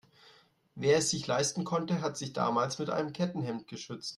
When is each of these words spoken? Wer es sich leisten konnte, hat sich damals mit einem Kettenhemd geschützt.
Wer 0.73 0.97
es 0.97 1.11
sich 1.11 1.27
leisten 1.27 1.63
konnte, 1.63 2.01
hat 2.01 2.17
sich 2.17 2.33
damals 2.33 2.79
mit 2.79 2.89
einem 2.89 3.13
Kettenhemd 3.13 3.67
geschützt. 3.67 4.09